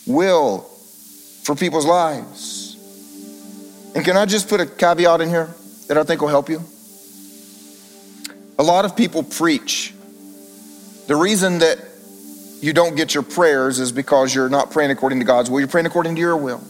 [0.06, 0.60] will
[1.44, 2.76] for people's lives.
[3.96, 5.50] And can I just put a caveat in here
[5.88, 6.62] that I think will help you?
[8.60, 9.94] A lot of people preach.
[11.08, 11.80] The reason that
[12.62, 15.68] you don't get your prayers is because you're not praying according to God's will, you're
[15.68, 16.64] praying according to your will.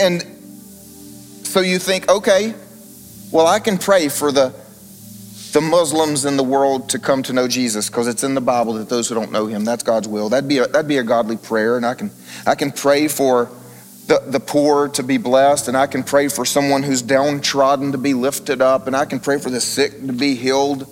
[0.00, 0.22] And
[1.44, 2.54] so you think, okay,
[3.32, 4.54] well, I can pray for the,
[5.52, 8.74] the Muslims in the world to come to know Jesus because it's in the Bible
[8.74, 10.28] that those who don't know him, that's God's will.
[10.28, 11.76] That'd be a, that'd be a godly prayer.
[11.76, 12.10] And I can,
[12.46, 13.50] I can pray for
[14.06, 17.98] the, the poor to be blessed, and I can pray for someone who's downtrodden to
[17.98, 20.86] be lifted up, and I can pray for the sick to be healed.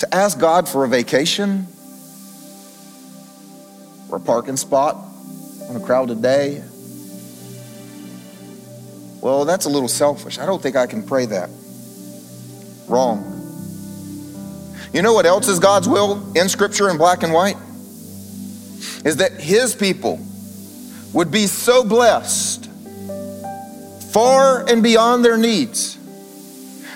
[0.00, 1.66] To ask God for a vacation
[4.08, 4.96] or a parking spot
[5.68, 6.62] on a crowded day,
[9.20, 10.38] well, that's a little selfish.
[10.38, 11.48] I don't think I can pray that.
[12.88, 13.30] Wrong.
[14.92, 17.56] You know what else is God's will in Scripture in black and white?
[19.04, 20.20] Is that His people
[21.12, 22.70] would be so blessed
[24.12, 25.98] far and beyond their needs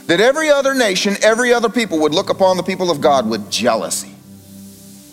[0.09, 3.51] that every other nation, every other people would look upon the people of God with
[3.51, 4.15] jealousy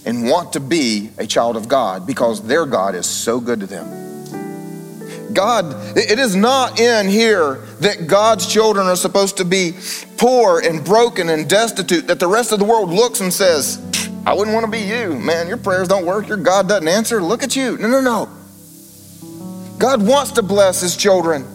[0.06, 3.68] and want to be a child of God because their God is so good to
[3.68, 5.34] them.
[5.34, 9.74] God, it is not in here that God's children are supposed to be
[10.16, 13.82] poor and broken and destitute, that the rest of the world looks and says,
[14.26, 15.20] I wouldn't want to be you.
[15.20, 16.30] Man, your prayers don't work.
[16.30, 17.22] Your God doesn't answer.
[17.22, 17.78] Look at you.
[17.80, 18.30] No, no, no.
[19.78, 21.46] God wants to bless his children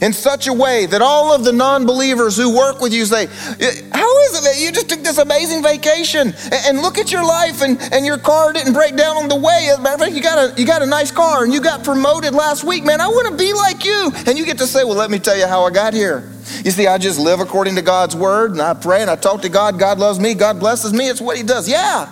[0.00, 3.26] in such a way that all of the non believers who work with you say,
[3.26, 7.62] How is it that you just took this amazing vacation and look at your life
[7.62, 9.68] and, and your car didn't break down on the way?
[9.70, 11.60] As a matter of fact, you got, a, you got a nice car and you
[11.60, 12.84] got promoted last week.
[12.84, 14.10] Man, I want to be like you.
[14.26, 16.30] And you get to say, Well, let me tell you how I got here.
[16.64, 19.42] You see, I just live according to God's word and I pray and I talk
[19.42, 19.78] to God.
[19.78, 20.34] God loves me.
[20.34, 21.08] God blesses me.
[21.08, 21.68] It's what He does.
[21.68, 22.10] Yeah.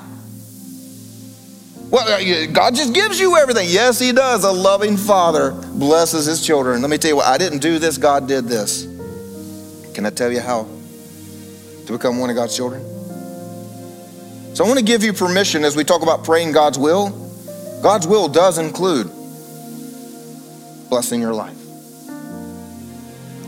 [1.98, 3.68] Well, uh, God just gives you everything.
[3.68, 4.44] Yes, He does.
[4.44, 6.80] A loving Father blesses His children.
[6.80, 8.84] Let me tell you what, I didn't do this, God did this.
[9.94, 10.68] Can I tell you how
[11.86, 12.82] to become one of God's children?
[14.54, 17.10] So I want to give you permission as we talk about praying God's will.
[17.82, 19.08] God's will does include
[20.88, 21.58] blessing your life.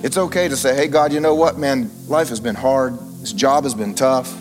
[0.02, 2.98] It's okay to say, hey, God, you know what, man, life has been hard.
[3.20, 4.36] This job has been tough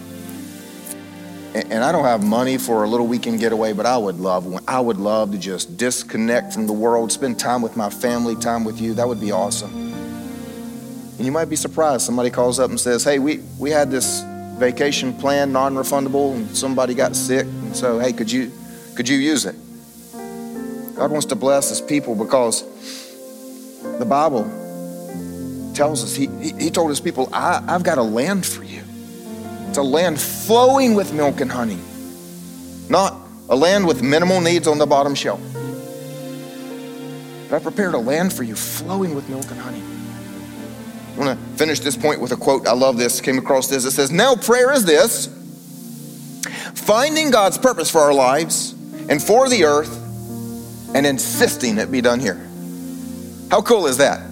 [1.55, 4.79] and I don't have money for a little weekend getaway, but I would love I
[4.79, 8.79] would love to just disconnect from the world, spend time with my family, time with
[8.79, 8.93] you.
[8.93, 9.71] That would be awesome.
[11.17, 12.03] And you might be surprised.
[12.03, 14.23] Somebody calls up and says, "Hey, we we had this
[14.57, 18.51] vacation plan, non-refundable, and somebody got sick, and so hey, could you
[18.95, 19.55] could you use it?"
[20.95, 22.63] God wants to bless His people because
[23.97, 24.43] the Bible
[25.73, 28.83] tells us He He, he told His people, I, "I've got a land for you."
[29.69, 31.77] It's a land flowing with milk and honey,
[32.89, 33.15] not
[33.49, 35.39] a land with minimal needs on the bottom shelf.
[37.47, 39.84] But I prepared a land for you flowing with milk and honey.
[41.13, 42.65] I want to finish this point with a quote.
[42.65, 43.21] I love this.
[43.21, 43.86] Came across this.
[43.86, 45.27] It says, Now prayer is this
[46.73, 48.71] finding God's purpose for our lives
[49.08, 49.95] and for the earth
[50.95, 52.41] and insisting it be done here.
[53.51, 54.27] How cool is that?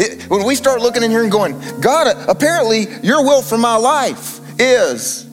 [0.00, 3.76] It, when we start looking in here and going, God, apparently your will for my
[3.76, 5.26] life is.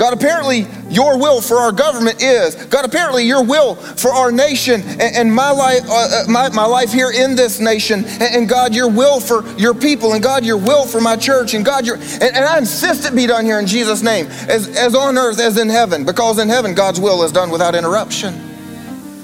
[0.00, 2.54] God, apparently your will for our government is.
[2.54, 6.64] God, apparently your will for our nation and, and my life, uh, uh, my, my
[6.64, 8.06] life here in this nation.
[8.06, 10.14] And, and, God, your will for your people.
[10.14, 11.52] And God, your will for my church.
[11.52, 14.74] And God, your, and, and I insist it be done here in Jesus' name, as,
[14.74, 18.49] as on earth as in heaven, because in heaven God's will is done without interruption.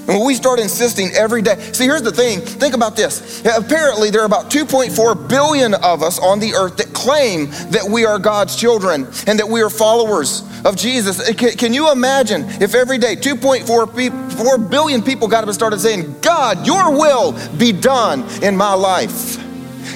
[0.07, 3.41] And we start insisting every day, see, here's the thing think about this.
[3.45, 8.05] Apparently, there are about 2.4 billion of us on the earth that claim that we
[8.05, 11.19] are God's children and that we are followers of Jesus.
[11.19, 15.79] Uh, can, can you imagine if every day 2.4 billion people got up and started
[15.79, 19.43] saying, God, your will be done in my life?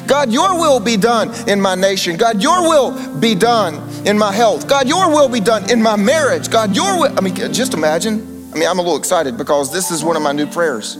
[0.07, 2.17] God, your will be done in my nation.
[2.17, 4.67] God, your will be done in my health.
[4.67, 6.49] God, your will be done in my marriage.
[6.49, 7.17] God, your will.
[7.17, 8.30] I mean, just imagine.
[8.53, 10.97] I mean, I'm a little excited because this is one of my new prayers.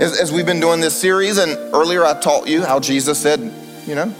[0.00, 3.40] As, as we've been doing this series, and earlier I taught you how Jesus said,
[3.86, 4.14] you know,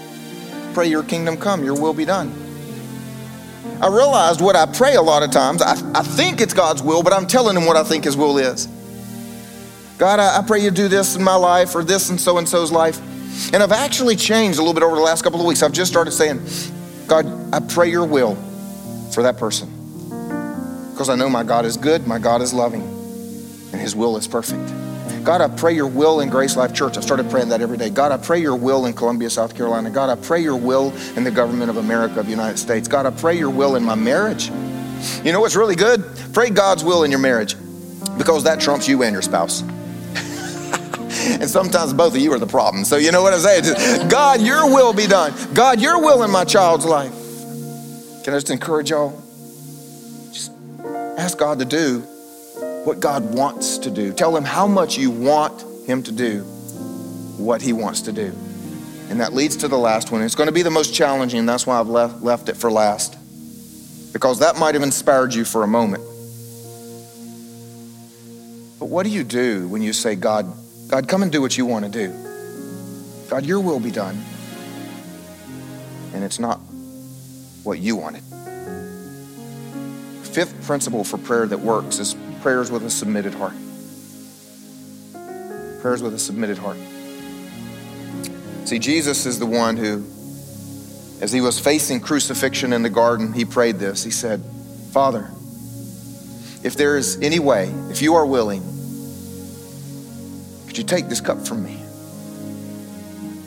[0.74, 2.30] pray your kingdom come, your will be done.
[3.80, 7.02] I realized what I pray a lot of times, I, I think it's God's will,
[7.02, 8.66] but I'm telling him what I think his will is.
[9.96, 12.46] God, I, I pray you do this in my life or this in so and
[12.46, 13.00] so's life.
[13.54, 15.62] And I've actually changed a little bit over the last couple of weeks.
[15.62, 16.42] I've just started saying,
[17.06, 18.34] God, I pray your will
[19.12, 19.75] for that person.
[20.96, 24.26] Because I know my God is good, my God is loving, and his will is
[24.26, 24.66] perfect.
[25.26, 26.96] God, I pray your will in GraceLife Church.
[26.96, 27.90] I've started praying that every day.
[27.90, 29.90] God, I pray your will in Columbia, South Carolina.
[29.90, 32.88] God, I pray your will in the government of America, of the United States.
[32.88, 34.48] God, I pray your will in my marriage.
[35.22, 36.02] You know what's really good?
[36.32, 37.56] Pray God's will in your marriage
[38.16, 39.60] because that trumps you and your spouse.
[41.28, 42.86] and sometimes both of you are the problem.
[42.86, 43.64] So you know what I'm saying?
[43.64, 45.34] Just, God, your will be done.
[45.52, 47.12] God, your will in my child's life.
[48.24, 49.25] Can I just encourage y'all?
[51.16, 52.00] Ask God to do
[52.84, 54.12] what God wants to do.
[54.12, 56.42] Tell him how much you want him to do
[57.38, 58.32] what he wants to do.
[59.08, 60.22] And that leads to the last one.
[60.22, 61.46] It's going to be the most challenging.
[61.46, 63.16] That's why I've left, left it for last.
[64.12, 66.02] Because that might have inspired you for a moment.
[68.78, 70.52] But what do you do when you say, God,
[70.88, 72.12] God, come and do what you want to do?
[73.28, 74.22] God, your will be done.
[76.14, 76.58] And it's not
[77.62, 78.22] what you wanted.
[80.36, 83.54] Fifth principle for prayer that works is prayers with a submitted heart.
[85.80, 86.76] Prayers with a submitted heart.
[88.66, 90.04] See, Jesus is the one who,
[91.22, 94.04] as he was facing crucifixion in the garden, he prayed this.
[94.04, 94.42] He said,
[94.92, 95.30] Father,
[96.62, 98.60] if there is any way, if you are willing,
[100.66, 101.82] could you take this cup from me?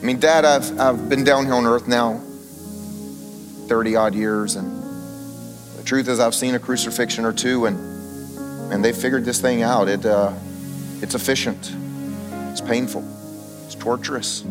[0.02, 2.20] I mean, Dad, I've, I've been down here on earth now
[3.68, 4.79] 30 odd years, and
[5.90, 7.76] truth is, I've seen a crucifixion or two, and,
[8.72, 9.88] and they figured this thing out.
[9.88, 10.32] It, uh,
[11.02, 11.74] it's efficient,
[12.52, 13.02] it's painful,
[13.66, 14.42] it's torturous.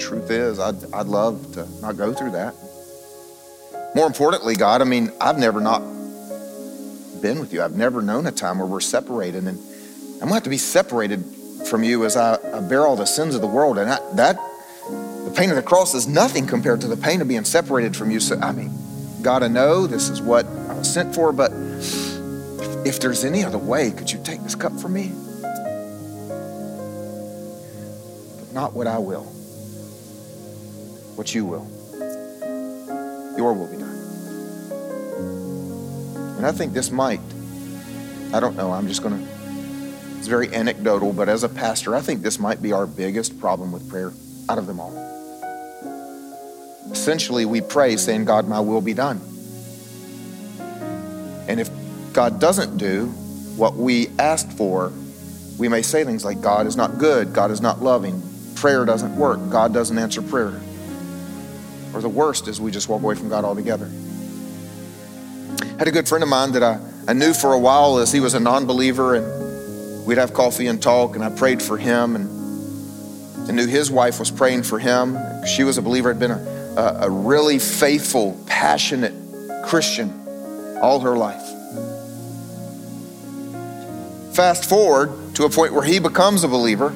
[0.00, 2.52] Truth is, I'd, I'd love to not go through that.
[3.94, 5.82] More importantly, God, I mean, I've never not
[7.22, 7.62] been with you.
[7.62, 9.56] I've never known a time where we're separated, and
[10.14, 11.24] I'm gonna have to be separated
[11.68, 13.78] from you as I, I bear all the sins of the world.
[13.78, 14.36] And I, that,
[14.88, 18.10] the pain of the cross is nothing compared to the pain of being separated from
[18.10, 18.18] you.
[18.18, 18.83] So, I mean,
[19.24, 23.42] God, I know this is what I was sent for, but if, if there's any
[23.42, 25.12] other way, could you take this cup from me?
[28.38, 29.22] But not what I will,
[31.16, 31.66] what you will.
[33.38, 33.96] Your will be done.
[36.36, 37.20] And I think this might,
[38.34, 39.26] I don't know, I'm just going to,
[40.18, 43.72] it's very anecdotal, but as a pastor, I think this might be our biggest problem
[43.72, 44.12] with prayer
[44.50, 45.13] out of them all.
[46.90, 49.20] Essentially, we pray saying, God, my will be done.
[51.48, 51.70] And if
[52.12, 53.06] God doesn't do
[53.56, 54.92] what we asked for,
[55.58, 58.22] we may say things like, God is not good, God is not loving,
[58.54, 60.60] prayer doesn't work, God doesn't answer prayer.
[61.92, 63.90] Or the worst is we just walk away from God altogether.
[65.60, 68.12] I had a good friend of mine that I, I knew for a while as
[68.12, 71.76] he was a non believer, and we'd have coffee and talk, and I prayed for
[71.76, 75.18] him, and I knew his wife was praying for him.
[75.46, 79.14] She was a believer, had been a, a, a really faithful, passionate
[79.64, 80.10] Christian
[80.80, 81.42] all her life.
[84.34, 86.90] Fast forward to a point where he becomes a believer.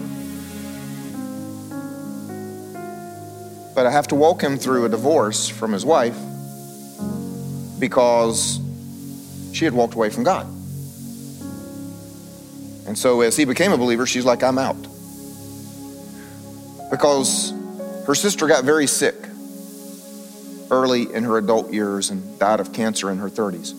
[3.74, 6.18] But I have to walk him through a divorce from his wife
[7.78, 8.58] because
[9.52, 10.46] she had walked away from God.
[12.88, 14.82] And so as he became a believer, she's like, I'm out.
[16.90, 17.52] Because
[18.06, 19.14] her sister got very sick
[20.70, 23.74] early in her adult years and died of cancer in her 30s.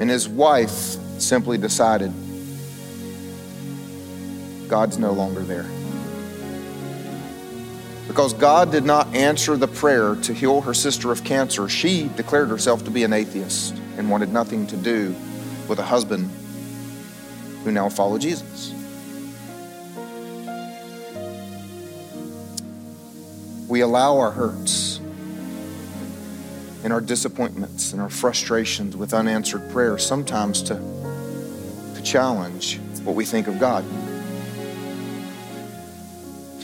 [0.00, 2.12] And his wife simply decided
[4.68, 5.66] God's no longer there.
[8.06, 12.48] Because God did not answer the prayer to heal her sister of cancer, she declared
[12.48, 15.14] herself to be an atheist and wanted nothing to do
[15.68, 16.30] with a husband
[17.64, 18.72] who now followed Jesus.
[23.68, 24.98] We allow our hurts
[26.82, 30.74] and our disappointments and our frustrations with unanswered prayers sometimes to,
[31.94, 33.84] to challenge what we think of God.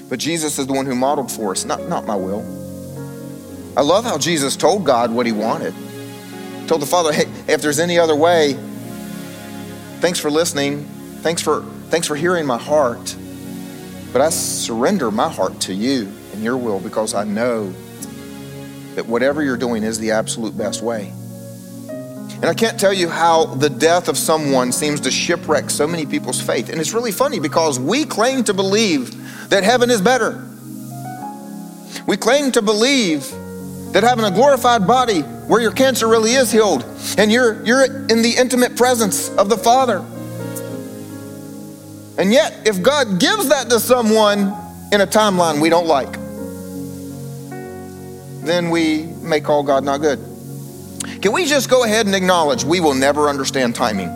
[0.09, 2.43] But Jesus is the one who modeled for us, not, not my will.
[3.77, 5.75] I love how Jesus told God what he wanted.
[6.69, 8.55] Told the Father, hey, if there's any other way,
[10.01, 10.85] thanks for listening.
[11.21, 13.15] Thanks for, thanks for hearing my heart.
[14.11, 17.73] But I surrender my heart to you and your will because I know
[18.97, 21.13] that whatever you're doing is the absolute best way.
[21.89, 26.05] And I can't tell you how the death of someone seems to shipwreck so many
[26.05, 26.69] people's faith.
[26.69, 30.45] And it's really funny because we claim to believe that heaven is better.
[32.07, 33.31] We claim to believe
[33.93, 36.85] that having a glorified body where your cancer really is healed
[37.17, 40.05] and you're, you're in the intimate presence of the Father.
[42.19, 44.53] And yet, if God gives that to someone
[44.93, 46.19] in a timeline we don't like,
[48.45, 50.19] then we may call God not good.
[51.21, 54.09] Can we just go ahead and acknowledge we will never understand timing?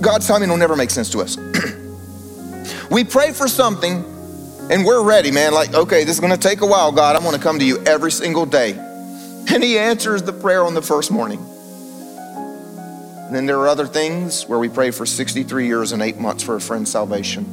[0.00, 1.36] God's timing will never make sense to us.
[2.90, 4.04] we pray for something
[4.70, 5.54] and we're ready, man.
[5.54, 7.16] Like, okay, this is going to take a while, God.
[7.16, 8.82] I'm going to come to you every single day.
[9.48, 11.38] And He answers the prayer on the first morning.
[13.26, 16.42] And then there are other things where we pray for 63 years and eight months
[16.42, 17.46] for a friend's salvation,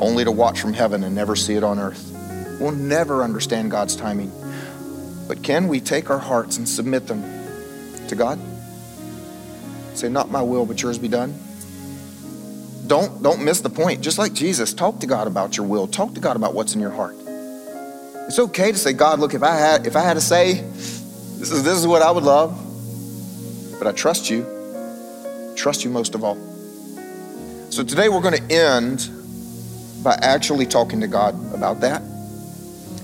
[0.00, 2.11] only to watch from heaven and never see it on earth.
[2.62, 4.30] We'll never understand God's timing.
[5.26, 7.22] But can we take our hearts and submit them
[8.06, 8.38] to God?
[9.94, 11.34] Say, Not my will, but yours be done.
[12.86, 14.00] Don't, don't miss the point.
[14.00, 15.88] Just like Jesus, talk to God about your will.
[15.88, 17.16] Talk to God about what's in your heart.
[18.28, 21.50] It's okay to say, God, look, if I had if I had to say, this
[21.50, 22.56] is this is what I would love,
[23.78, 24.46] but I trust you.
[25.56, 26.36] Trust you most of all.
[27.70, 29.10] So today we're going to end
[30.04, 32.02] by actually talking to God about that.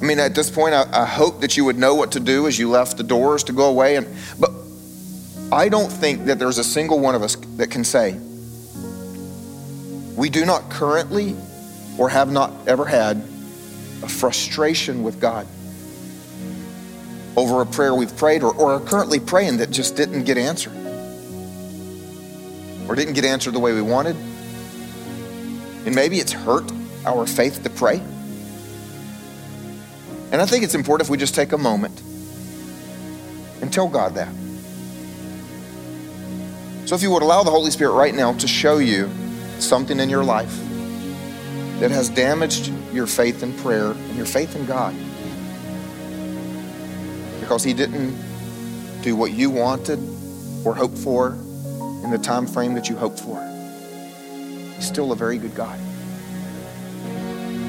[0.01, 2.47] I mean, at this point, I, I, hope that you would know what to do
[2.47, 3.97] as you left the doors to go away.
[3.97, 4.07] And
[4.39, 4.53] but
[5.51, 8.17] I don't think that there's a single one of us that can say
[10.15, 11.37] we do not currently
[11.99, 13.17] or have not ever had
[14.03, 15.47] a frustration with God
[17.37, 20.73] over a prayer we've prayed or, or are currently praying that just didn't get answered
[22.89, 24.17] or didn't get answered the way we wanted.
[25.87, 26.71] And maybe it's hurt
[27.05, 28.03] our faith to pray.
[30.31, 32.01] And I think it's important if we just take a moment
[33.61, 34.33] and tell God that.
[36.87, 39.11] So if you would allow the Holy Spirit right now to show you
[39.59, 40.55] something in your life
[41.81, 44.95] that has damaged your faith in prayer and your faith in God
[47.41, 48.17] because He didn't
[49.03, 49.99] do what you wanted
[50.65, 51.33] or hoped for
[52.05, 53.39] in the time frame that you hoped for.
[54.77, 55.79] He's still a very good God.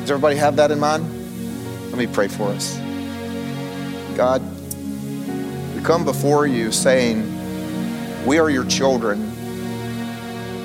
[0.02, 1.19] Does everybody have that in mind?
[1.90, 2.78] Let me pray for us.
[4.16, 4.44] God,
[5.76, 7.24] we come before you saying,
[8.28, 9.20] We are your children,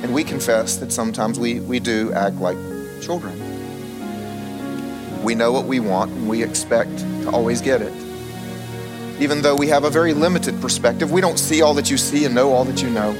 [0.02, 2.58] and we confess that sometimes we, we do act like
[3.00, 3.32] children.
[5.22, 7.92] We know what we want, and we expect to always get it.
[9.18, 12.26] Even though we have a very limited perspective, we don't see all that you see
[12.26, 13.12] and know all that you know,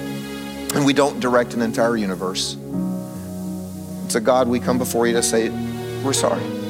[0.75, 2.59] and we don't direct an entire universe.
[4.09, 5.49] So, God, we come before you to say,
[6.05, 6.64] We're sorry.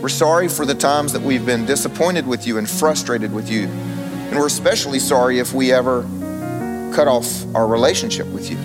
[0.00, 3.64] We're sorry for the times that we've been disappointed with you and frustrated with you.
[3.64, 6.02] And we're especially sorry if we ever
[6.94, 8.56] cut off our relationship with you.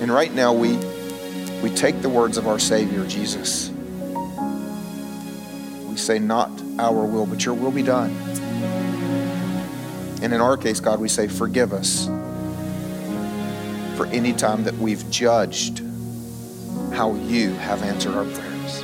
[0.00, 0.76] And right now we
[1.62, 3.70] we take the words of our Savior Jesus.
[5.88, 6.50] We say not
[6.80, 8.10] our will, but your will be done.
[10.22, 12.06] And in our case, God, we say forgive us
[13.96, 15.84] for any time that we've judged
[16.92, 18.82] how you have answered our prayers.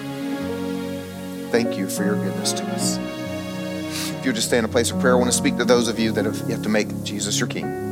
[1.50, 2.98] Thank you for your goodness to us.
[2.98, 5.88] If you'll just stay in a place of prayer, I want to speak to those
[5.88, 7.86] of you that have yet to make Jesus your King.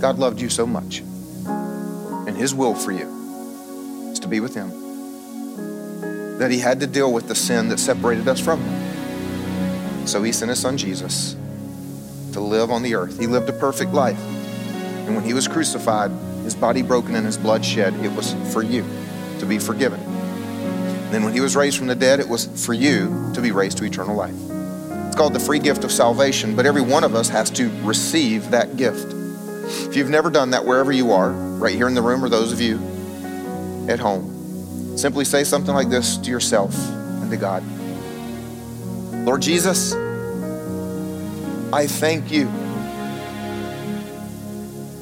[0.00, 4.70] God loved you so much, and His will for you is to be with Him,
[6.38, 10.06] that He had to deal with the sin that separated us from Him.
[10.06, 11.36] So He sent His Son Jesus
[12.32, 13.18] to live on the earth.
[13.18, 14.18] He lived a perfect life.
[15.06, 16.10] And when He was crucified,
[16.44, 18.84] his body broken and his blood shed, it was for you
[19.40, 20.00] to be forgiven.
[20.00, 23.50] And then when he was raised from the dead, it was for you to be
[23.50, 24.34] raised to eternal life.
[25.06, 28.50] It's called the free gift of salvation, but every one of us has to receive
[28.50, 29.12] that gift.
[29.88, 32.52] If you've never done that, wherever you are, right here in the room, or those
[32.52, 32.76] of you
[33.88, 36.74] at home, simply say something like this to yourself
[37.22, 37.64] and to God
[39.24, 39.94] Lord Jesus,
[41.72, 42.44] I thank you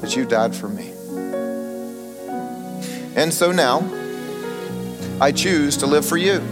[0.01, 0.92] that you died for me.
[3.23, 3.89] And so now,
[5.21, 6.43] I choose to live for you.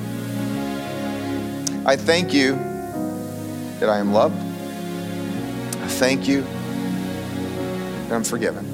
[1.85, 2.55] I thank you
[3.81, 4.37] that I am loved.
[4.37, 8.65] I thank you that I'm forgiven.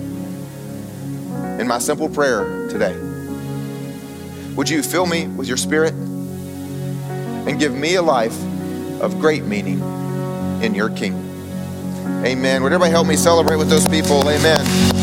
[1.59, 2.95] In my simple prayer today,
[4.57, 8.39] would you fill me with your spirit and give me a life
[9.01, 9.81] of great meaning
[10.63, 11.25] in your kingdom?
[12.27, 12.63] Amen.
[12.63, 14.21] Would everybody help me celebrate with those people?
[14.29, 14.96] Amen.